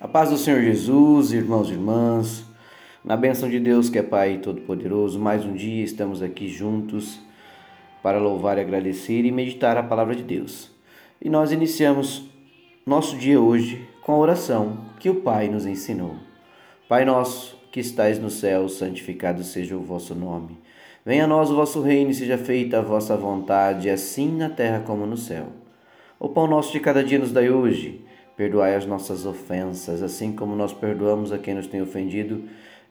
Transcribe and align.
A 0.00 0.06
paz 0.06 0.30
do 0.30 0.38
Senhor 0.38 0.62
Jesus, 0.62 1.32
irmãos 1.32 1.68
e 1.68 1.72
irmãs, 1.72 2.44
na 3.04 3.16
bênção 3.16 3.50
de 3.50 3.58
Deus 3.58 3.90
que 3.90 3.98
é 3.98 4.02
Pai 4.02 4.38
Todo-Poderoso, 4.38 5.18
mais 5.18 5.44
um 5.44 5.52
dia 5.52 5.82
estamos 5.82 6.22
aqui 6.22 6.46
juntos 6.48 7.18
para 8.00 8.20
louvar 8.20 8.60
agradecer 8.60 9.24
e 9.24 9.32
meditar 9.32 9.76
a 9.76 9.82
palavra 9.82 10.14
de 10.14 10.22
Deus. 10.22 10.70
E 11.20 11.28
nós 11.28 11.50
iniciamos 11.50 12.30
nosso 12.86 13.16
dia 13.16 13.40
hoje 13.40 13.88
com 14.00 14.12
a 14.12 14.18
oração 14.18 14.78
que 15.00 15.10
o 15.10 15.16
Pai 15.16 15.48
nos 15.48 15.66
ensinou. 15.66 16.14
Pai 16.88 17.04
nosso 17.04 17.58
que 17.72 17.80
estais 17.80 18.20
no 18.20 18.30
céu, 18.30 18.68
santificado 18.68 19.42
seja 19.42 19.76
o 19.76 19.82
vosso 19.82 20.14
nome. 20.14 20.56
Venha 21.04 21.24
a 21.24 21.26
nós 21.26 21.50
o 21.50 21.56
vosso 21.56 21.82
reino 21.82 22.12
e 22.12 22.14
seja 22.14 22.38
feita 22.38 22.78
a 22.78 22.82
vossa 22.82 23.16
vontade, 23.16 23.90
assim 23.90 24.30
na 24.30 24.48
terra 24.48 24.78
como 24.78 25.04
no 25.04 25.16
céu. 25.16 25.46
O 26.20 26.28
pão 26.28 26.46
nosso 26.46 26.70
de 26.70 26.78
cada 26.78 27.02
dia 27.02 27.18
nos 27.18 27.32
dai 27.32 27.50
hoje 27.50 28.06
Perdoai 28.38 28.76
as 28.76 28.86
nossas 28.86 29.26
ofensas, 29.26 30.00
assim 30.00 30.30
como 30.30 30.54
nós 30.54 30.72
perdoamos 30.72 31.32
a 31.32 31.38
quem 31.38 31.54
nos 31.54 31.66
tem 31.66 31.82
ofendido, 31.82 32.44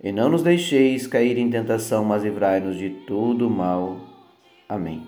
e 0.03 0.11
não 0.11 0.27
nos 0.27 0.43
deixeis 0.43 1.07
cair 1.07 1.37
em 1.37 1.49
tentação, 1.49 2.03
mas 2.03 2.21
livrai-nos 2.21 2.75
de 2.75 2.89
todo 2.89 3.49
mal. 3.49 3.97
Amém. 4.67 5.07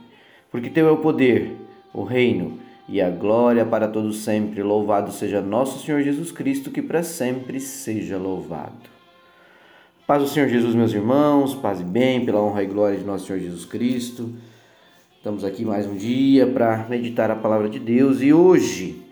Porque 0.50 0.70
teu 0.70 0.88
é 0.88 0.92
o 0.92 1.00
poder, 1.00 1.52
o 1.94 2.04
reino 2.04 2.58
e 2.88 3.02
a 3.02 3.10
glória 3.10 3.66
para 3.66 3.90
todos 3.90 4.20
sempre. 4.20 4.64
Louvado 4.64 5.12
seja 5.12 5.42
nosso 5.42 5.86
Senhor 5.86 6.02
Jesus 6.04 6.32
Cristo, 6.32 6.72
que 6.72 6.82
para 6.82 7.04
sempre 7.04 7.60
seja 7.60 8.18
louvado. 8.18 8.90
Paz 10.08 10.24
do 10.24 10.30
Senhor 10.30 10.48
Jesus, 10.48 10.74
meus 10.74 10.94
irmãos, 10.94 11.54
paz 11.54 11.82
e 11.82 11.84
bem, 11.84 12.26
pela 12.26 12.42
honra 12.42 12.64
e 12.64 12.68
glória 12.68 12.98
de 12.98 13.04
nosso 13.04 13.28
Senhor 13.28 13.40
Jesus 13.40 13.66
Cristo. 13.66 14.34
Estamos 15.18 15.44
aqui 15.44 15.66
mais 15.66 15.86
um 15.86 15.98
dia 15.98 16.48
para 16.48 16.88
meditar 16.88 17.30
a 17.30 17.36
palavra 17.36 17.68
de 17.68 17.78
Deus 17.78 18.22
e 18.22 18.32
hoje 18.32 19.09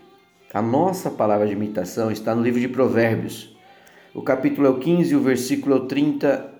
a 0.52 0.62
nossa 0.62 1.10
palavra 1.10 1.46
de 1.46 1.52
imitação 1.52 2.10
está 2.10 2.34
no 2.34 2.42
livro 2.42 2.58
de 2.58 2.68
Provérbios. 2.68 3.54
O 4.14 4.22
capítulo 4.22 4.66
é 4.66 4.70
o 4.70 4.78
15, 4.78 5.14
o 5.14 5.20
versículo 5.20 5.74
é 5.74 5.78
o 5.78 5.86
30. 5.86 6.54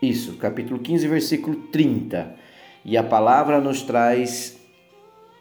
Isso, 0.00 0.36
capítulo 0.38 0.78
15, 0.78 1.06
versículo 1.06 1.56
30. 1.70 2.34
E 2.82 2.96
a 2.96 3.02
palavra 3.02 3.60
nos 3.60 3.82
traz 3.82 4.58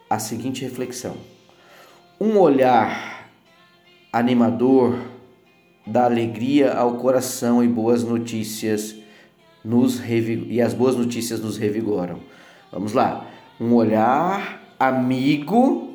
a 0.09 0.19
seguinte 0.19 0.61
reflexão: 0.61 1.16
Um 2.19 2.38
olhar 2.38 3.30
animador 4.11 4.99
dá 5.88 6.03
alegria 6.03 6.73
ao 6.73 6.97
coração 6.97 7.64
e 7.64 7.67
boas 7.67 8.03
notícias 8.03 8.97
nos 9.64 10.02
e 10.05 10.61
as 10.61 10.73
boas 10.73 10.97
notícias 10.97 11.39
nos 11.39 11.55
revigoram. 11.55 12.19
Vamos 12.71 12.91
lá. 12.91 13.25
Um 13.59 13.73
olhar 13.73 14.61
amigo 14.77 15.89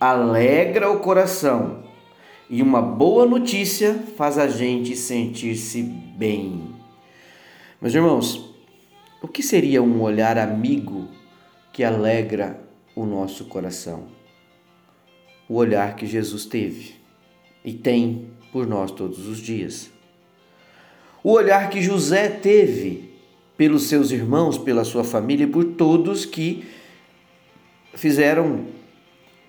alegra 0.00 0.90
o 0.90 1.00
coração 1.00 1.82
e 2.48 2.62
uma 2.62 2.80
boa 2.80 3.26
notícia 3.26 3.94
faz 4.16 4.38
a 4.38 4.46
gente 4.46 4.96
sentir-se 4.96 5.82
bem. 5.82 6.74
Meus 7.80 7.94
irmãos, 7.94 8.54
o 9.20 9.28
que 9.28 9.42
seria 9.42 9.82
um 9.82 10.00
olhar 10.00 10.38
amigo 10.38 11.08
que 11.72 11.82
alegra 11.82 12.60
o 12.94 13.04
nosso 13.04 13.46
coração? 13.46 14.04
O 15.48 15.54
olhar 15.54 15.96
que 15.96 16.06
Jesus 16.06 16.46
teve 16.46 16.94
e 17.64 17.72
tem 17.72 18.30
por 18.52 18.66
nós 18.66 18.90
todos 18.90 19.26
os 19.26 19.38
dias. 19.38 19.90
O 21.22 21.32
olhar 21.32 21.68
que 21.68 21.82
José 21.82 22.28
teve 22.28 23.12
pelos 23.56 23.84
seus 23.84 24.12
irmãos, 24.12 24.56
pela 24.56 24.84
sua 24.84 25.02
família 25.02 25.44
e 25.44 25.50
por 25.50 25.64
todos 25.64 26.24
que 26.24 26.64
fizeram 27.94 28.77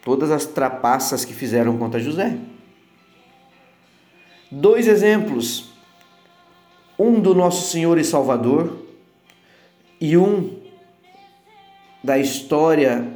todas 0.04 0.32
as 0.32 0.46
trapaças 0.46 1.26
que 1.26 1.34
fizeram 1.34 1.78
contra 1.78 2.00
José. 2.00 2.38
Dois 4.52 4.88
exemplos. 4.88 5.70
Um 6.98 7.20
do 7.20 7.34
nosso 7.34 7.72
Senhor 7.72 7.98
e 7.98 8.04
Salvador 8.04 8.86
e 10.02 10.18
um 10.18 10.60
da 12.04 12.18
história 12.18 13.08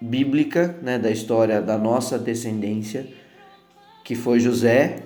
bíblica, 0.00 0.78
né, 0.82 0.98
da 0.98 1.10
história 1.10 1.60
da 1.60 1.76
nossa 1.76 2.18
descendência, 2.18 3.06
que 4.04 4.14
foi 4.14 4.38
José, 4.38 5.02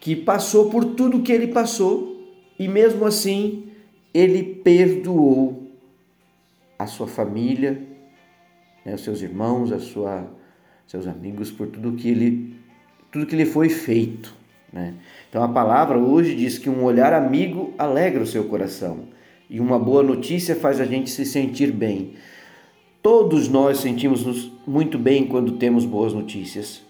que 0.00 0.16
passou 0.16 0.70
por 0.70 0.84
tudo 0.84 1.22
que 1.22 1.32
ele 1.32 1.48
passou 1.48 2.14
e 2.58 2.68
mesmo 2.68 3.04
assim 3.04 3.68
ele 4.12 4.42
perdoou 4.42 5.72
a 6.78 6.86
sua 6.86 7.06
família, 7.06 7.82
né, 8.84 8.94
os 8.94 9.02
seus 9.02 9.22
irmãos, 9.22 9.72
a 9.72 9.78
sua 9.78 10.28
seus 10.86 11.06
amigos 11.06 11.50
por 11.50 11.66
tudo 11.66 11.92
que 11.92 12.08
ele 12.08 12.54
tudo 13.10 13.26
que 13.26 13.36
lhe 13.36 13.46
foi 13.46 13.68
feito, 13.68 14.34
né? 14.72 14.94
Então 15.30 15.42
a 15.42 15.48
palavra 15.48 15.98
hoje 15.98 16.34
diz 16.34 16.58
que 16.58 16.68
um 16.68 16.82
olhar 16.82 17.12
amigo 17.12 17.72
alegra 17.78 18.22
o 18.22 18.26
seu 18.26 18.44
coração 18.44 19.04
e 19.48 19.60
uma 19.60 19.78
boa 19.78 20.02
notícia 20.02 20.56
faz 20.56 20.80
a 20.80 20.84
gente 20.84 21.10
se 21.10 21.24
sentir 21.24 21.70
bem. 21.70 22.14
Todos 23.00 23.48
nós 23.48 23.78
sentimos-nos 23.78 24.50
muito 24.66 24.98
bem 24.98 25.26
quando 25.26 25.52
temos 25.52 25.84
boas 25.84 26.12
notícias. 26.12 26.82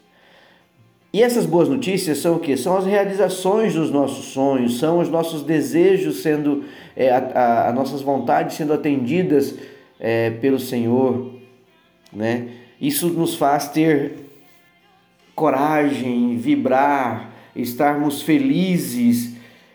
E 1.13 1.23
essas 1.23 1.47
boas 1.47 1.69
notícias 1.69 2.19
são 2.19 2.37
o 2.37 2.41
que? 2.41 2.57
São 2.57 2.77
as 2.77 2.87
realizações 2.87 3.75
dos 3.75 3.91
nossos 3.91 4.27
sonhos, 4.33 4.79
são 4.79 4.99
os 4.99 5.09
nossos 5.09 5.43
desejos 5.43 6.23
sendo, 6.23 6.65
é, 6.97 7.11
a, 7.11 7.69
a, 7.69 7.73
nossas 7.73 8.03
vontades 8.03 8.57
sendo 8.57 8.73
atendidas 8.73 9.55
é, 10.01 10.31
pelo 10.31 10.59
Senhor, 10.59 11.35
né? 12.13 12.49
Isso 12.81 13.09
nos 13.09 13.35
faz 13.35 13.69
ter 13.69 14.25
coragem, 15.35 16.37
vibrar, 16.37 17.31
estarmos 17.55 18.23
felizes 18.23 19.35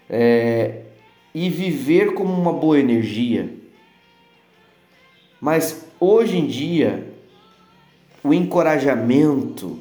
é, 0.09 0.81
e 1.33 1.49
viver 1.49 2.13
como 2.13 2.33
uma 2.33 2.53
boa 2.53 2.79
energia. 2.79 3.53
Mas 5.39 5.85
hoje 5.99 6.37
em 6.37 6.47
dia, 6.47 7.13
o 8.23 8.33
encorajamento 8.33 9.79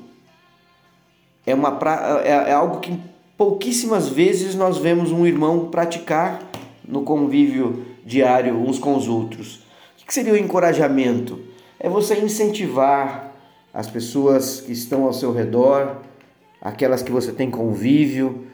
é, 1.46 1.54
uma, 1.54 1.78
é, 2.24 2.50
é 2.50 2.52
algo 2.52 2.80
que 2.80 2.98
pouquíssimas 3.36 4.08
vezes 4.08 4.54
nós 4.54 4.78
vemos 4.78 5.10
um 5.10 5.26
irmão 5.26 5.68
praticar 5.70 6.42
no 6.86 7.02
convívio 7.02 7.84
diário 8.04 8.56
uns 8.56 8.78
com 8.78 8.96
os 8.96 9.08
outros. 9.08 9.60
O 10.00 10.06
que 10.06 10.14
seria 10.14 10.32
o 10.32 10.36
encorajamento? 10.36 11.47
É 11.80 11.88
você 11.88 12.18
incentivar 12.20 13.34
as 13.72 13.88
pessoas 13.88 14.60
que 14.60 14.72
estão 14.72 15.04
ao 15.04 15.12
seu 15.12 15.32
redor, 15.32 16.02
aquelas 16.60 17.02
que 17.02 17.12
você 17.12 17.32
tem 17.32 17.50
convívio, 17.50 18.46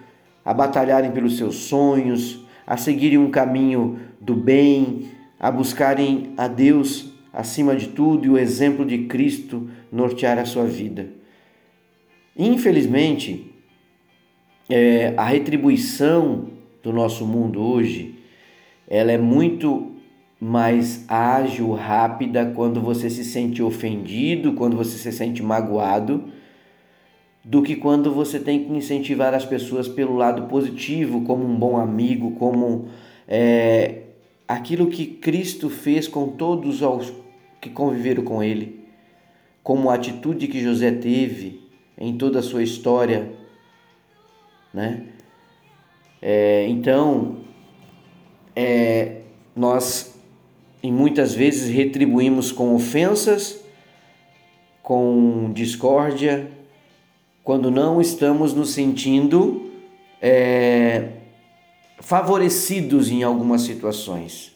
a 0.44 0.52
batalharem 0.52 1.10
pelos 1.10 1.36
seus 1.38 1.56
sonhos, 1.56 2.44
a 2.66 2.76
seguirem 2.76 3.18
um 3.18 3.30
caminho 3.30 3.98
do 4.20 4.34
bem, 4.34 5.10
a 5.40 5.50
buscarem 5.50 6.34
a 6.36 6.46
Deus 6.48 7.12
acima 7.32 7.74
de 7.74 7.88
tudo 7.88 8.26
e 8.26 8.30
o 8.30 8.38
exemplo 8.38 8.84
de 8.84 9.06
Cristo 9.06 9.68
nortear 9.90 10.38
a 10.38 10.44
sua 10.44 10.64
vida. 10.64 11.08
Infelizmente, 12.36 13.52
é, 14.68 15.14
a 15.16 15.24
retribuição 15.24 16.50
do 16.82 16.92
nosso 16.92 17.26
mundo 17.26 17.62
hoje, 17.62 18.18
ela 18.88 19.10
é 19.10 19.18
muito 19.18 19.94
mais 20.44 21.06
ágil, 21.08 21.72
rápida 21.72 22.52
quando 22.54 22.78
você 22.78 23.08
se 23.08 23.24
sente 23.24 23.62
ofendido, 23.62 24.52
quando 24.52 24.76
você 24.76 24.98
se 24.98 25.10
sente 25.10 25.42
magoado, 25.42 26.24
do 27.42 27.62
que 27.62 27.74
quando 27.74 28.12
você 28.12 28.38
tem 28.38 28.62
que 28.62 28.70
incentivar 28.70 29.32
as 29.32 29.46
pessoas 29.46 29.88
pelo 29.88 30.14
lado 30.14 30.42
positivo, 30.46 31.22
como 31.22 31.42
um 31.46 31.56
bom 31.56 31.78
amigo, 31.78 32.32
como 32.32 32.88
é, 33.26 34.02
aquilo 34.46 34.88
que 34.88 35.06
Cristo 35.06 35.70
fez 35.70 36.06
com 36.06 36.28
todos 36.28 36.82
os 36.82 37.10
que 37.58 37.70
conviveram 37.70 38.22
com 38.22 38.42
Ele, 38.42 38.84
como 39.62 39.88
a 39.88 39.94
atitude 39.94 40.46
que 40.46 40.60
José 40.60 40.90
teve 40.90 41.62
em 41.96 42.18
toda 42.18 42.40
a 42.40 42.42
sua 42.42 42.62
história, 42.62 43.32
né? 44.74 45.04
É, 46.20 46.66
então, 46.68 47.38
é, 48.54 49.22
nós 49.56 50.13
e 50.84 50.92
muitas 50.92 51.34
vezes 51.34 51.74
retribuímos 51.74 52.52
com 52.52 52.74
ofensas, 52.74 53.64
com 54.82 55.50
discórdia, 55.54 56.50
quando 57.42 57.70
não 57.70 58.02
estamos 58.02 58.52
nos 58.52 58.74
sentindo 58.74 59.72
é, 60.20 61.08
favorecidos 62.00 63.10
em 63.10 63.22
algumas 63.22 63.62
situações. 63.62 64.52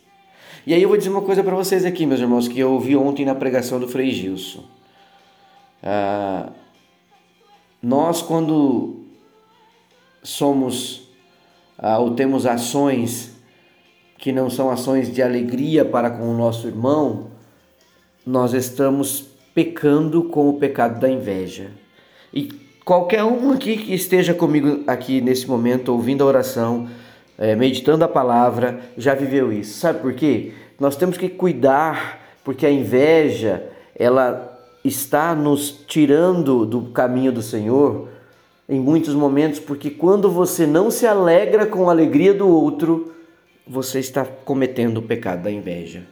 E 0.67 0.75
aí 0.75 0.83
eu 0.83 0.91
vou 0.91 0.99
dizer 0.99 1.09
uma 1.09 1.23
coisa 1.23 1.43
para 1.43 1.57
vocês 1.57 1.87
aqui, 1.87 2.05
meus 2.05 2.21
irmãos, 2.21 2.47
que 2.47 2.59
eu 2.59 2.73
ouvi 2.73 2.95
ontem 2.95 3.25
na 3.25 3.35
pregação 3.35 3.81
do 3.81 3.89
Frei 3.89 4.11
Gilson. 4.11 4.65
Ah, 5.83 6.53
nós, 7.83 8.21
quando 8.21 9.07
somos 10.23 11.09
ah, 11.79 11.99
ou 11.99 12.11
temos 12.11 12.45
ações 12.45 13.38
que 14.19 14.33
não 14.33 14.51
são 14.51 14.71
ações 14.71 15.11
de 15.13 15.23
alegria 15.23 15.85
para 15.85 16.11
com 16.11 16.29
o 16.29 16.37
nosso 16.37 16.67
irmão, 16.67 17.29
nós 18.27 18.53
estamos 18.53 19.25
pecando 19.55 20.25
com 20.25 20.49
o 20.51 20.59
pecado 20.59 21.01
da 21.01 21.09
inveja. 21.09 21.71
E 22.35 22.69
Qualquer 22.89 23.23
um 23.23 23.53
aqui 23.53 23.77
que 23.77 23.95
esteja 23.95 24.33
comigo 24.33 24.83
aqui 24.87 25.21
nesse 25.21 25.47
momento, 25.47 25.93
ouvindo 25.93 26.25
a 26.25 26.27
oração, 26.27 26.89
é, 27.37 27.55
meditando 27.55 28.03
a 28.03 28.09
palavra, 28.09 28.81
já 28.97 29.15
viveu 29.15 29.53
isso. 29.53 29.79
Sabe 29.79 30.01
por 30.01 30.15
quê? 30.15 30.55
Nós 30.81 30.97
temos 30.97 31.19
que 31.19 31.29
cuidar, 31.29 32.19
porque 32.43 32.65
a 32.65 32.71
inveja, 32.71 33.63
ela 33.95 34.59
está 34.83 35.35
nos 35.35 35.71
tirando 35.87 36.65
do 36.65 36.85
caminho 36.85 37.31
do 37.31 37.43
Senhor 37.43 38.09
em 38.67 38.81
muitos 38.81 39.13
momentos, 39.13 39.61
porque 39.61 39.91
quando 39.91 40.31
você 40.31 40.67
não 40.67 40.91
se 40.91 41.07
alegra 41.07 41.67
com 41.67 41.91
a 41.91 41.93
alegria 41.93 42.33
do 42.33 42.49
outro, 42.49 43.13
você 43.69 43.99
está 43.99 44.25
cometendo 44.25 44.99
o 44.99 45.03
pecado 45.03 45.43
da 45.43 45.51
inveja. 45.51 46.03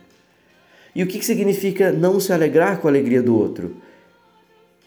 E 0.95 1.03
o 1.03 1.07
que 1.07 1.25
significa 1.25 1.93
não 1.93 2.19
se 2.21 2.33
alegrar 2.33 2.81
com 2.81 2.89
a 2.89 2.91
alegria 2.91 3.23
do 3.23 3.37
outro? 3.37 3.77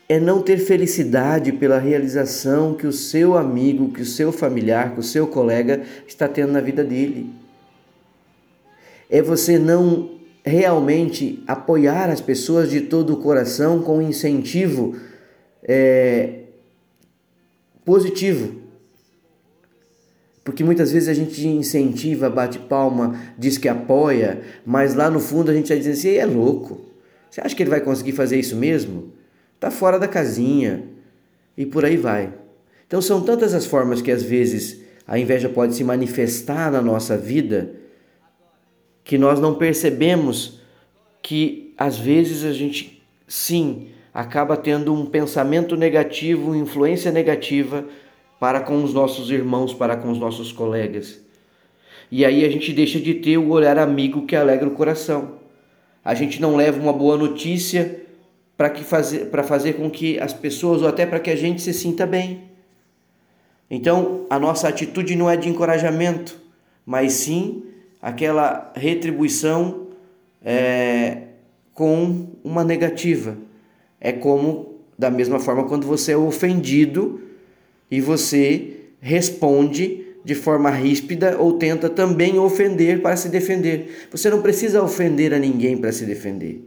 é 0.10 0.20
não 0.20 0.42
ter 0.42 0.58
felicidade 0.58 1.52
pela 1.52 1.78
realização 1.78 2.74
que 2.74 2.88
o 2.88 2.92
seu 2.92 3.38
amigo, 3.38 3.94
que 3.94 4.02
o 4.02 4.06
seu 4.06 4.32
familiar, 4.32 4.96
que 4.96 5.00
o 5.00 5.04
seu 5.04 5.28
colega 5.28 5.84
está 6.08 6.28
tendo 6.28 6.52
na 6.52 6.60
vida 6.60 6.84
dele. 6.84 7.30
É 9.08 9.22
você 9.22 9.60
não 9.60 10.18
realmente 10.44 11.44
apoiar 11.46 12.10
as 12.10 12.20
pessoas 12.20 12.72
de 12.72 12.82
todo 12.82 13.14
o 13.14 13.18
coração 13.18 13.84
com 13.84 14.00
um 14.00 14.02
incentivo 14.02 14.96
é, 15.62 16.40
positivo. 17.86 18.56
Porque 20.44 20.64
muitas 20.64 20.92
vezes 20.92 21.10
a 21.10 21.14
gente 21.14 21.48
incentiva, 21.48 22.30
bate 22.30 22.60
palma, 22.60 23.20
diz 23.38 23.58
que 23.58 23.68
apoia, 23.68 24.42
mas 24.66 24.96
lá 24.96 25.10
no 25.10 25.20
fundo 25.20 25.52
a 25.52 25.54
gente 25.54 25.70
vai 25.70 25.78
dizer 25.78 25.92
assim: 25.92 26.18
é 26.18 26.26
louco. 26.26 26.82
Você 27.30 27.42
acha 27.42 27.56
que 27.56 27.62
ele 27.62 27.70
vai 27.70 27.82
conseguir 27.82 28.14
fazer 28.14 28.40
isso 28.40 28.56
mesmo? 28.56 29.20
está 29.60 29.70
fora 29.70 30.00
da 30.00 30.08
casinha 30.08 30.86
e 31.58 31.66
por 31.66 31.84
aí 31.84 31.98
vai. 31.98 32.34
Então 32.88 33.02
são 33.02 33.22
tantas 33.22 33.54
as 33.54 33.66
formas 33.66 34.02
que 34.02 34.10
às 34.10 34.24
vezes 34.24 34.82
a 35.06 35.20
inveja 35.20 35.50
pode 35.50 35.76
se 35.76 35.84
manifestar 35.84 36.72
na 36.72 36.82
nossa 36.82 37.18
vida 37.18 37.76
que 39.04 39.18
nós 39.18 39.40
não 39.40 39.56
percebemos 39.56 40.62
que 41.22 41.74
às 41.78 41.98
vezes 41.98 42.46
a 42.46 42.54
gente 42.54 43.04
sim 43.28 43.90
acaba 44.14 44.56
tendo 44.56 44.94
um 44.94 45.06
pensamento 45.06 45.76
negativo, 45.76 46.56
influência 46.56 47.12
negativa 47.12 47.86
para 48.40 48.62
com 48.62 48.84
os 48.84 48.94
nossos 48.94 49.30
irmãos, 49.30 49.74
para 49.74 49.98
com 49.98 50.10
os 50.10 50.18
nossos 50.18 50.52
colegas. 50.52 51.20
E 52.12 52.26
aí 52.26 52.46
a 52.46 52.50
gente 52.50 52.74
deixa 52.74 53.00
de 53.00 53.16
ter 53.16 53.38
o 53.38 53.50
olhar 53.50 53.78
amigo 53.78 54.26
que 54.26 54.36
alegra 54.36 54.68
o 54.68 54.72
coração. 54.72 55.40
A 56.04 56.16
gente 56.16 56.42
não 56.42 56.56
leva 56.56 56.82
uma 56.82 56.94
boa 56.94 57.18
notícia 57.18 58.02
para 58.58 58.70
que 58.70 58.84
fazer 58.84 59.26
para 59.26 59.44
fazer 59.44 59.74
com 59.74 59.90
que 59.90 60.20
as 60.20 60.34
pessoas 60.34 60.82
ou 60.82 60.88
até 60.88 61.06
para 61.06 61.20
que 61.20 61.30
a 61.30 61.36
gente 61.36 61.62
se 61.62 61.74
sinta 61.74 62.06
bem. 62.06 62.50
Então, 63.70 64.26
a 64.30 64.40
nossa 64.40 64.68
atitude 64.68 65.16
não 65.16 65.30
é 65.30 65.38
de 65.38 65.48
encorajamento, 65.48 66.40
mas 66.84 67.14
sim 67.14 67.64
aquela 68.02 68.72
retribuição 68.76 69.90
é, 70.44 71.24
com 71.74 72.30
uma 72.44 72.64
negativa. 72.64 73.38
É 74.02 74.12
como 74.12 74.80
da 74.98 75.12
mesma 75.12 75.40
forma 75.40 75.66
quando 75.66 75.86
você 75.86 76.14
é 76.14 76.18
ofendido 76.18 77.29
e 77.90 78.02
você 78.02 78.78
responde 79.00 80.06
de 80.24 80.36
forma 80.36 80.70
ríspida 80.70 81.38
ou 81.38 81.54
tenta 81.54 81.90
também 81.90 82.38
ofender 82.38 83.02
para 83.02 83.16
se 83.16 83.30
defender. 83.30 84.08
Você 84.12 84.30
não 84.30 84.42
precisa 84.42 84.84
ofender 84.84 85.34
a 85.34 85.40
ninguém 85.40 85.78
para 85.78 85.92
se 85.92 86.06
defender. 86.06 86.62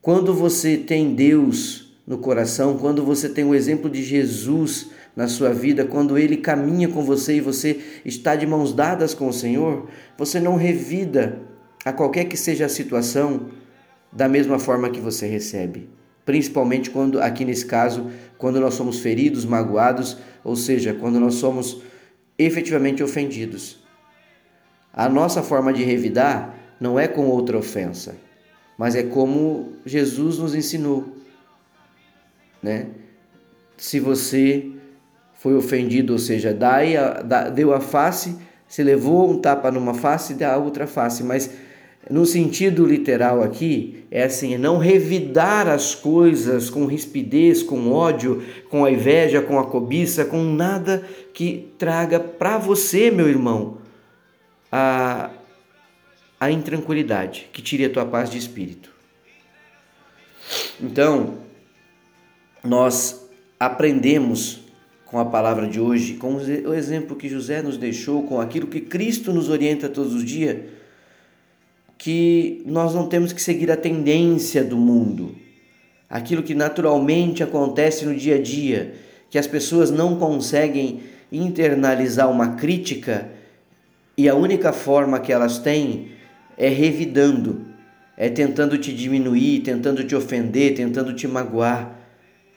Quando 0.00 0.32
você 0.32 0.76
tem 0.76 1.14
Deus 1.14 1.92
no 2.06 2.18
coração, 2.18 2.78
quando 2.78 3.04
você 3.04 3.28
tem 3.28 3.44
o 3.44 3.54
exemplo 3.54 3.90
de 3.90 4.02
Jesus 4.02 4.88
na 5.14 5.28
sua 5.28 5.52
vida, 5.52 5.84
quando 5.84 6.16
ele 6.16 6.36
caminha 6.36 6.88
com 6.88 7.02
você 7.02 7.36
e 7.36 7.40
você 7.40 7.78
está 8.04 8.36
de 8.36 8.46
mãos 8.46 8.72
dadas 8.72 9.12
com 9.12 9.28
o 9.28 9.32
Senhor, 9.32 9.88
você 10.16 10.40
não 10.40 10.56
revida 10.56 11.42
a 11.84 11.92
qualquer 11.92 12.24
que 12.24 12.36
seja 12.36 12.66
a 12.66 12.68
situação 12.68 13.50
da 14.12 14.28
mesma 14.28 14.58
forma 14.58 14.88
que 14.88 15.00
você 15.00 15.26
recebe. 15.26 15.97
Principalmente 16.28 16.90
quando, 16.90 17.22
aqui 17.22 17.42
nesse 17.42 17.64
caso, 17.64 18.10
quando 18.36 18.60
nós 18.60 18.74
somos 18.74 19.00
feridos, 19.00 19.46
magoados, 19.46 20.18
ou 20.44 20.54
seja, 20.54 20.92
quando 20.92 21.18
nós 21.18 21.36
somos 21.36 21.80
efetivamente 22.38 23.02
ofendidos. 23.02 23.82
A 24.92 25.08
nossa 25.08 25.42
forma 25.42 25.72
de 25.72 25.82
revidar 25.82 26.54
não 26.78 27.00
é 27.00 27.08
com 27.08 27.26
outra 27.28 27.56
ofensa 27.56 28.28
mas 28.78 28.94
é 28.94 29.02
como 29.02 29.72
Jesus 29.84 30.38
nos 30.38 30.54
ensinou, 30.54 31.16
né? 32.62 32.86
Se 33.76 33.98
você 33.98 34.70
foi 35.34 35.54
ofendido, 35.56 36.12
ou 36.12 36.18
seja, 36.18 36.54
dai 36.54 36.96
a, 36.96 37.22
deu 37.52 37.74
a 37.74 37.80
face, 37.80 38.38
se 38.68 38.82
levou 38.84 39.28
um 39.30 39.40
tapa 39.40 39.70
numa 39.72 39.94
face, 39.94 40.34
dá 40.34 40.54
a 40.54 40.56
outra 40.58 40.86
face, 40.86 41.24
mas 41.24 41.50
no 42.10 42.24
sentido 42.24 42.86
literal 42.86 43.42
aqui, 43.42 44.04
é 44.10 44.24
assim, 44.24 44.54
é 44.54 44.58
não 44.58 44.78
revidar 44.78 45.68
as 45.68 45.94
coisas 45.94 46.70
com 46.70 46.86
rispidez, 46.86 47.62
com 47.62 47.92
ódio, 47.92 48.42
com 48.70 48.84
a 48.84 48.90
inveja, 48.90 49.42
com 49.42 49.58
a 49.58 49.66
cobiça, 49.66 50.24
com 50.24 50.42
nada 50.42 51.06
que 51.34 51.70
traga 51.78 52.18
para 52.18 52.56
você, 52.56 53.10
meu 53.10 53.28
irmão, 53.28 53.78
a, 54.72 55.30
a 56.40 56.50
intranquilidade, 56.50 57.48
que 57.52 57.60
tire 57.60 57.84
a 57.84 57.90
tua 57.90 58.06
paz 58.06 58.30
de 58.30 58.38
espírito. 58.38 58.90
Então, 60.80 61.38
nós 62.64 63.28
aprendemos 63.60 64.60
com 65.04 65.18
a 65.18 65.24
palavra 65.24 65.66
de 65.66 65.80
hoje, 65.80 66.14
com 66.14 66.36
o 66.36 66.74
exemplo 66.74 67.16
que 67.16 67.28
José 67.28 67.62
nos 67.62 67.76
deixou, 67.76 68.22
com 68.24 68.40
aquilo 68.40 68.66
que 68.66 68.80
Cristo 68.80 69.32
nos 69.32 69.48
orienta 69.48 69.88
todos 69.88 70.14
os 70.14 70.24
dias, 70.24 70.58
que 71.98 72.62
nós 72.64 72.94
não 72.94 73.08
temos 73.08 73.32
que 73.32 73.42
seguir 73.42 73.70
a 73.70 73.76
tendência 73.76 74.62
do 74.62 74.76
mundo, 74.76 75.34
aquilo 76.08 76.44
que 76.44 76.54
naturalmente 76.54 77.42
acontece 77.42 78.06
no 78.06 78.14
dia 78.14 78.36
a 78.36 78.40
dia, 78.40 78.94
que 79.28 79.36
as 79.36 79.48
pessoas 79.48 79.90
não 79.90 80.16
conseguem 80.16 81.00
internalizar 81.30 82.30
uma 82.30 82.54
crítica 82.54 83.28
e 84.16 84.28
a 84.28 84.34
única 84.34 84.72
forma 84.72 85.20
que 85.20 85.32
elas 85.32 85.58
têm 85.58 86.12
é 86.56 86.68
revidando, 86.68 87.66
é 88.16 88.28
tentando 88.28 88.78
te 88.78 88.92
diminuir, 88.92 89.60
tentando 89.60 90.02
te 90.02 90.14
ofender, 90.16 90.74
tentando 90.74 91.12
te 91.12 91.28
magoar. 91.28 91.96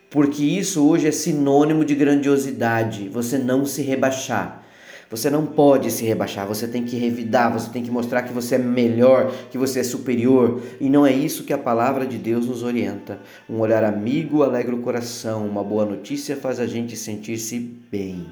Porque 0.09 0.43
isso 0.43 0.87
hoje 0.87 1.07
é 1.07 1.11
sinônimo 1.11 1.85
de 1.85 1.93
grandiosidade, 1.95 3.09
você 3.09 3.37
não 3.37 3.65
se 3.65 3.81
rebaixar. 3.81 4.63
Você 5.11 5.29
não 5.29 5.45
pode 5.45 5.91
se 5.91 6.05
rebaixar, 6.05 6.47
você 6.47 6.65
tem 6.65 6.85
que 6.85 6.95
revidar, 6.95 7.51
você 7.51 7.69
tem 7.69 7.83
que 7.83 7.91
mostrar 7.91 8.23
que 8.23 8.31
você 8.31 8.55
é 8.55 8.57
melhor, 8.57 9.29
que 9.51 9.57
você 9.57 9.81
é 9.81 9.83
superior. 9.83 10.61
E 10.79 10.89
não 10.89 11.05
é 11.05 11.11
isso 11.11 11.43
que 11.43 11.51
a 11.51 11.57
palavra 11.57 12.07
de 12.07 12.17
Deus 12.17 12.47
nos 12.47 12.63
orienta. 12.63 13.19
Um 13.49 13.59
olhar 13.59 13.83
amigo 13.83 14.41
alegra 14.41 14.73
o 14.73 14.81
coração, 14.81 15.45
uma 15.45 15.65
boa 15.65 15.85
notícia 15.85 16.37
faz 16.37 16.61
a 16.61 16.65
gente 16.65 16.95
sentir-se 16.95 17.59
bem. 17.59 18.25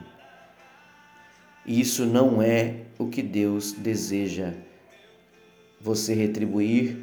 Isso 1.65 2.05
não 2.05 2.41
é 2.41 2.75
o 2.97 3.07
que 3.07 3.21
Deus 3.21 3.73
deseja 3.73 4.53
você 5.81 6.13
retribuir 6.13 6.97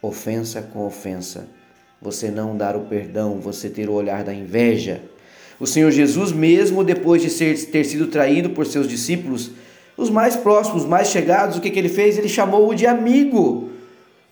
ofensa 0.00 0.62
com 0.62 0.86
ofensa, 0.86 1.48
você 2.00 2.30
não 2.30 2.56
dar 2.56 2.76
o 2.76 2.86
perdão, 2.86 3.40
você 3.40 3.68
ter 3.68 3.90
o 3.90 3.92
olhar 3.92 4.24
da 4.24 4.32
inveja. 4.32 5.02
O 5.60 5.66
Senhor 5.66 5.90
Jesus, 5.90 6.32
mesmo 6.32 6.84
depois 6.84 7.20
de 7.20 7.30
ser, 7.30 7.58
ter 7.66 7.84
sido 7.84 8.06
traído 8.06 8.50
por 8.50 8.66
seus 8.66 8.86
discípulos, 8.86 9.50
os 9.96 10.10
mais 10.10 10.36
próximos, 10.36 10.82
os 10.82 10.88
mais 10.88 11.08
chegados, 11.08 11.56
o 11.56 11.60
que, 11.60 11.70
que 11.70 11.78
ele 11.78 11.88
fez? 11.88 12.16
Ele 12.16 12.28
chamou-o 12.28 12.74
de 12.74 12.86
amigo. 12.86 13.70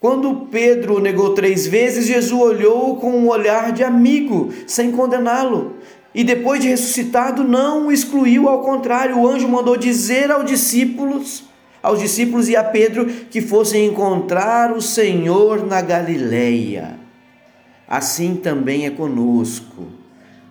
Quando 0.00 0.46
Pedro 0.50 1.00
negou 1.00 1.34
três 1.34 1.66
vezes, 1.66 2.06
Jesus 2.06 2.40
olhou 2.40 2.96
com 2.96 3.10
um 3.10 3.28
olhar 3.28 3.72
de 3.72 3.82
amigo, 3.82 4.52
sem 4.66 4.92
condená-lo. 4.92 5.74
E 6.14 6.22
depois 6.22 6.60
de 6.60 6.68
ressuscitado, 6.68 7.42
não 7.42 7.88
o 7.88 7.92
excluiu, 7.92 8.48
ao 8.48 8.62
contrário, 8.62 9.18
o 9.18 9.26
anjo 9.26 9.48
mandou 9.48 9.76
dizer 9.76 10.30
aos 10.30 10.44
discípulos 10.44 11.44
aos 11.86 12.00
discípulos 12.00 12.48
e 12.48 12.56
a 12.56 12.64
Pedro 12.64 13.06
que 13.06 13.40
fossem 13.40 13.86
encontrar 13.86 14.72
o 14.72 14.82
Senhor 14.82 15.64
na 15.64 15.80
Galileia. 15.80 16.98
Assim 17.86 18.34
também 18.34 18.86
é 18.86 18.90
conosco. 18.90 19.86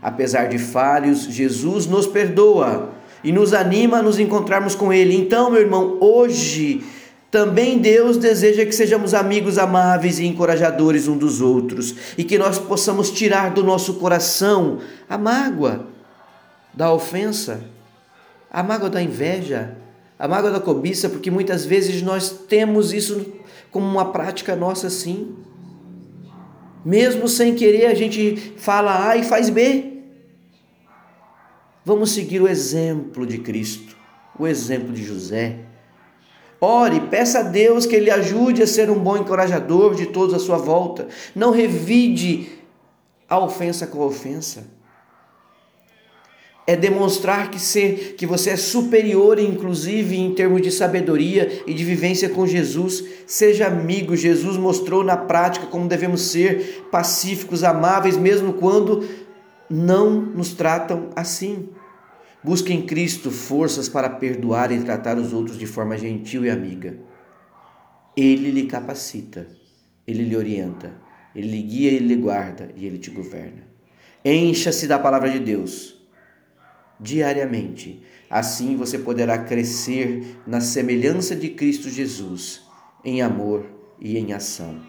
Apesar 0.06 0.48
de 0.48 0.60
falhos, 0.60 1.24
Jesus 1.24 1.88
nos 1.88 2.06
perdoa 2.06 2.92
e 3.24 3.32
nos 3.32 3.56
anima 3.56 3.98
a 3.98 4.04
nos 4.04 4.20
encontrarmos 4.20 4.76
com 4.76 4.94
Ele. 4.94 5.18
Então, 5.18 5.50
meu 5.50 5.60
irmão, 5.60 5.98
hoje 6.00 6.84
também 7.32 7.80
Deus 7.80 8.16
deseja 8.16 8.68
que 8.68 8.72
sejamos 8.72 9.16
amigos 9.16 9.58
amáveis 9.58 10.20
e 10.20 10.28
encorajadores 10.28 11.08
um 11.08 11.18
dos 11.18 11.42
outros 11.42 11.96
e 12.20 12.24
que 12.24 12.38
nós 12.38 12.60
possamos 12.60 13.10
tirar 13.10 13.52
do 13.52 13.64
nosso 13.64 13.96
coração 13.96 14.78
a 15.10 15.18
mágoa 15.18 15.88
da 16.72 16.94
ofensa, 16.94 17.64
a 18.52 18.62
mágoa 18.62 18.92
da 18.92 19.02
inveja, 19.02 19.76
a 20.20 20.28
mágoa 20.28 20.52
da 20.52 20.60
cobiça, 20.60 21.10
porque 21.10 21.32
muitas 21.32 21.66
vezes 21.66 22.04
nós 22.04 22.30
temos 22.48 22.94
isso 22.94 23.26
como 23.72 23.88
uma 23.88 24.12
prática 24.12 24.56
nossa 24.56 24.88
sim. 24.88 25.34
Mesmo 26.86 27.28
sem 27.28 27.56
querer, 27.56 27.88
a 27.88 27.96
gente 27.96 28.54
fala 28.56 29.10
A 29.10 29.18
e 29.18 29.24
faz 29.24 29.50
B. 29.50 29.95
Vamos 31.86 32.14
seguir 32.14 32.42
o 32.42 32.48
exemplo 32.48 33.28
de 33.28 33.38
Cristo, 33.38 33.96
o 34.40 34.48
exemplo 34.48 34.92
de 34.92 35.04
José. 35.04 35.60
Ore, 36.60 37.00
peça 37.12 37.42
a 37.42 37.44
Deus 37.44 37.86
que 37.86 37.96
Ele 37.96 38.10
ajude 38.10 38.64
a 38.64 38.68
ser 38.68 38.90
um 38.90 38.98
bom 38.98 39.16
encorajador 39.16 39.94
de 39.94 40.08
todos 40.08 40.34
à 40.34 40.40
sua 40.40 40.58
volta. 40.58 41.08
Não 41.36 41.52
revide 41.52 42.50
a 43.30 43.38
ofensa 43.38 43.86
com 43.86 44.02
a 44.02 44.06
ofensa. 44.08 44.66
É 46.66 46.76
demonstrar 46.76 47.52
que, 47.52 47.60
ser, 47.60 48.16
que 48.18 48.26
você 48.26 48.50
é 48.50 48.58
superior, 48.58 49.38
inclusive 49.38 50.18
em 50.18 50.34
termos 50.34 50.64
de 50.64 50.72
sabedoria 50.72 51.62
e 51.68 51.74
de 51.76 51.84
vivência 51.84 52.30
com 52.30 52.48
Jesus. 52.48 53.04
Seja 53.28 53.68
amigo. 53.68 54.16
Jesus 54.16 54.58
mostrou 54.58 55.04
na 55.04 55.16
prática 55.16 55.68
como 55.68 55.88
devemos 55.88 56.22
ser 56.22 56.88
pacíficos, 56.90 57.64
amáveis, 57.64 58.18
mesmo 58.18 58.54
quando 58.54 59.08
não 59.70 60.22
nos 60.22 60.54
tratam 60.54 61.10
assim. 61.16 61.70
Busque 62.44 62.72
em 62.72 62.86
Cristo 62.86 63.32
forças 63.32 63.90
para 63.90 64.10
perdoar 64.10 64.72
e 64.72 64.84
tratar 64.84 65.18
os 65.18 65.34
outros 65.34 65.58
de 65.58 65.66
forma 65.66 65.98
gentil 65.98 66.46
e 66.46 66.50
amiga. 66.50 66.98
Ele 68.16 68.52
lhe 68.52 68.68
capacita, 68.68 69.48
ele 70.06 70.24
lhe 70.24 70.38
orienta, 70.38 70.94
ele 71.36 71.50
lhe 71.50 71.62
guia, 71.62 71.92
ele 71.92 72.08
lhe 72.08 72.16
guarda 72.16 72.70
e 72.76 72.86
ele 72.86 72.98
te 72.98 73.10
governa. 73.10 73.64
Encha-se 74.24 74.88
da 74.88 75.00
palavra 75.00 75.30
de 75.30 75.40
Deus 75.40 75.96
diariamente. 77.00 78.02
Assim 78.30 78.76
você 78.76 78.98
poderá 78.98 79.38
crescer 79.38 80.38
na 80.48 80.62
semelhança 80.62 81.36
de 81.36 81.50
Cristo 81.50 81.90
Jesus, 81.90 82.64
em 83.04 83.22
amor 83.22 83.66
e 84.00 84.18
em 84.18 84.34
ação. 84.34 84.82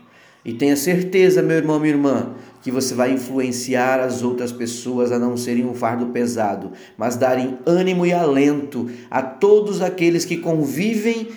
E 0.44 0.54
tenha 0.54 0.76
certeza, 0.76 1.42
meu 1.42 1.56
irmão, 1.56 1.80
minha 1.80 1.92
irmã, 1.92 2.34
que 2.66 2.72
você 2.72 2.96
vai 2.96 3.12
influenciar 3.12 4.00
as 4.00 4.24
outras 4.24 4.50
pessoas 4.50 5.12
a 5.12 5.20
não 5.20 5.36
serem 5.36 5.64
um 5.64 5.72
fardo 5.72 6.06
pesado, 6.06 6.72
mas 6.98 7.14
darem 7.14 7.60
ânimo 7.64 8.04
e 8.04 8.12
alento 8.12 8.90
a 9.08 9.22
todos 9.22 9.80
aqueles 9.80 10.24
que 10.24 10.38
convivem 10.38 11.28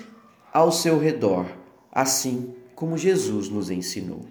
ao 0.51 0.71
seu 0.71 0.97
redor, 0.97 1.45
assim 1.91 2.55
como 2.73 2.97
Jesus 2.97 3.47
nos 3.47 3.69
ensinou. 3.69 4.21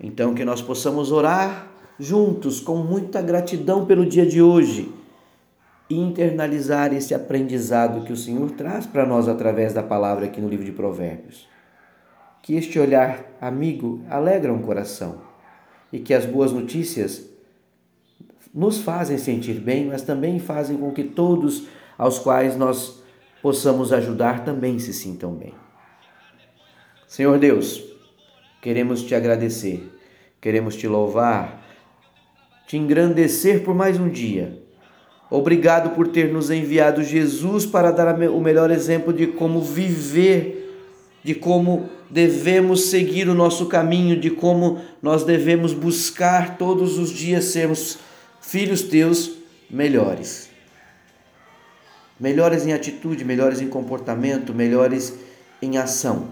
Então, 0.00 0.32
que 0.32 0.42
nós 0.42 0.62
possamos 0.62 1.12
orar 1.12 1.70
juntos 2.00 2.60
com 2.60 2.78
muita 2.78 3.20
gratidão 3.20 3.84
pelo 3.84 4.06
dia 4.06 4.24
de 4.24 4.40
hoje 4.40 4.90
e 5.90 6.00
internalizar 6.00 6.94
esse 6.94 7.12
aprendizado 7.12 8.06
que 8.06 8.12
o 8.14 8.16
Senhor 8.16 8.52
traz 8.52 8.86
para 8.86 9.04
nós 9.04 9.28
através 9.28 9.74
da 9.74 9.82
palavra 9.82 10.24
aqui 10.24 10.40
no 10.40 10.48
livro 10.48 10.64
de 10.64 10.72
Provérbios 10.72 11.46
que 12.40 12.54
este 12.54 12.78
olhar 12.78 13.24
amigo 13.40 14.02
alegra 14.08 14.52
um 14.52 14.62
coração 14.62 15.25
e 15.96 16.00
que 16.00 16.12
as 16.12 16.26
boas 16.26 16.52
notícias 16.52 17.26
nos 18.52 18.78
fazem 18.78 19.16
sentir 19.16 19.54
bem, 19.54 19.86
mas 19.86 20.02
também 20.02 20.38
fazem 20.38 20.76
com 20.76 20.92
que 20.92 21.02
todos 21.02 21.64
aos 21.96 22.18
quais 22.18 22.54
nós 22.54 23.02
possamos 23.40 23.94
ajudar 23.94 24.44
também 24.44 24.78
se 24.78 24.92
sintam 24.92 25.32
bem. 25.32 25.54
Senhor 27.08 27.38
Deus, 27.38 27.82
queremos 28.60 29.02
te 29.04 29.14
agradecer, 29.14 29.90
queremos 30.38 30.76
te 30.76 30.86
louvar, 30.86 31.64
te 32.66 32.76
engrandecer 32.76 33.64
por 33.64 33.74
mais 33.74 33.98
um 33.98 34.10
dia. 34.10 34.62
Obrigado 35.30 35.94
por 35.94 36.08
ter 36.08 36.30
nos 36.30 36.50
enviado 36.50 37.02
Jesus 37.02 37.64
para 37.64 37.90
dar 37.90 38.20
o 38.28 38.40
melhor 38.40 38.70
exemplo 38.70 39.14
de 39.14 39.28
como 39.28 39.62
viver 39.62 40.56
de 41.24 41.34
como 41.34 41.88
devemos 42.10 42.86
seguir 42.86 43.28
o 43.28 43.34
nosso 43.34 43.66
caminho, 43.66 44.18
de 44.18 44.30
como 44.30 44.80
nós 45.02 45.24
devemos 45.24 45.72
buscar 45.72 46.56
todos 46.56 46.98
os 46.98 47.10
dias 47.10 47.46
sermos 47.46 47.98
filhos 48.40 48.82
teus 48.82 49.32
melhores. 49.70 50.50
Melhores 52.18 52.66
em 52.66 52.72
atitude, 52.72 53.24
melhores 53.24 53.60
em 53.60 53.68
comportamento, 53.68 54.54
melhores 54.54 55.14
em 55.60 55.76
ação. 55.76 56.28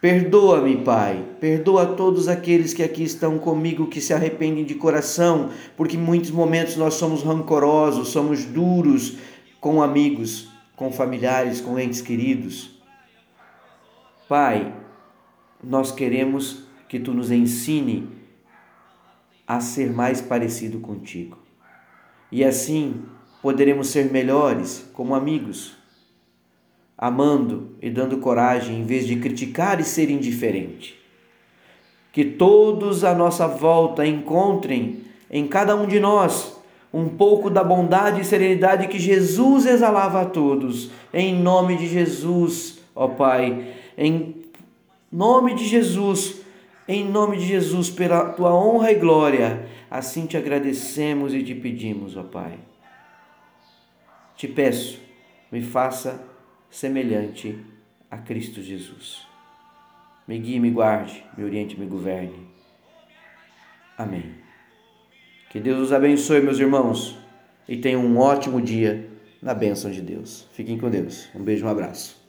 Perdoa-me, 0.00 0.78
Pai, 0.78 1.22
perdoa 1.40 1.84
todos 1.84 2.26
aqueles 2.26 2.72
que 2.72 2.82
aqui 2.82 3.02
estão 3.02 3.38
comigo 3.38 3.88
que 3.88 4.00
se 4.00 4.14
arrependem 4.14 4.64
de 4.64 4.74
coração, 4.74 5.50
porque 5.76 5.96
em 5.96 6.00
muitos 6.00 6.30
momentos 6.30 6.76
nós 6.76 6.94
somos 6.94 7.22
rancorosos, 7.22 8.08
somos 8.08 8.44
duros 8.46 9.18
com 9.60 9.82
amigos, 9.82 10.48
com 10.74 10.90
familiares, 10.90 11.60
com 11.60 11.78
entes 11.78 12.00
queridos. 12.00 12.70
Pai, 14.26 14.72
nós 15.62 15.92
queremos 15.92 16.64
que 16.88 16.98
tu 16.98 17.12
nos 17.12 17.30
ensine 17.30 18.08
a 19.46 19.60
ser 19.60 19.92
mais 19.92 20.20
parecido 20.20 20.78
contigo. 20.80 21.38
E 22.30 22.44
assim 22.44 23.02
poderemos 23.42 23.88
ser 23.88 24.10
melhores 24.10 24.88
como 24.92 25.14
amigos, 25.14 25.76
amando 26.96 27.76
e 27.80 27.90
dando 27.90 28.18
coragem 28.18 28.80
em 28.80 28.84
vez 28.84 29.06
de 29.06 29.16
criticar 29.16 29.80
e 29.80 29.84
ser 29.84 30.10
indiferente. 30.10 30.98
Que 32.12 32.24
todos 32.24 33.04
à 33.04 33.14
nossa 33.14 33.46
volta 33.46 34.06
encontrem 34.06 35.02
em 35.30 35.46
cada 35.46 35.74
um 35.76 35.86
de 35.86 35.98
nós 36.00 36.56
um 36.92 37.08
pouco 37.08 37.48
da 37.48 37.62
bondade 37.62 38.20
e 38.20 38.24
serenidade 38.24 38.88
que 38.88 38.98
Jesus 38.98 39.64
exalava 39.64 40.22
a 40.22 40.26
todos. 40.26 40.90
Em 41.14 41.40
nome 41.40 41.76
de 41.76 41.86
Jesus, 41.86 42.80
ó 42.94 43.06
Pai, 43.06 43.74
em 43.96 44.39
nome 45.10 45.54
de 45.54 45.66
Jesus, 45.66 46.40
em 46.86 47.04
nome 47.04 47.36
de 47.36 47.46
Jesus, 47.46 47.90
pela 47.90 48.32
tua 48.32 48.54
honra 48.54 48.92
e 48.92 48.96
glória, 48.96 49.66
assim 49.90 50.26
te 50.26 50.36
agradecemos 50.36 51.34
e 51.34 51.42
te 51.42 51.54
pedimos, 51.54 52.16
ó 52.16 52.22
Pai. 52.22 52.58
Te 54.36 54.48
peço, 54.48 55.00
me 55.50 55.60
faça 55.60 56.24
semelhante 56.70 57.58
a 58.10 58.18
Cristo 58.18 58.62
Jesus. 58.62 59.26
Me 60.26 60.38
guie, 60.38 60.60
me 60.60 60.70
guarde, 60.70 61.24
me 61.36 61.44
oriente, 61.44 61.78
me 61.78 61.86
governe. 61.86 62.48
Amém. 63.98 64.34
Que 65.50 65.58
Deus 65.58 65.80
os 65.80 65.92
abençoe, 65.92 66.40
meus 66.40 66.58
irmãos, 66.58 67.18
e 67.68 67.76
tenham 67.76 68.04
um 68.04 68.18
ótimo 68.18 68.60
dia 68.60 69.10
na 69.42 69.52
bênção 69.52 69.90
de 69.90 70.00
Deus. 70.00 70.48
Fiquem 70.52 70.78
com 70.78 70.88
Deus. 70.88 71.28
Um 71.34 71.42
beijo, 71.42 71.66
um 71.66 71.68
abraço. 71.68 72.19